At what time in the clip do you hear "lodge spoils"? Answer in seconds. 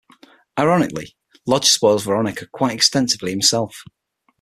1.45-2.05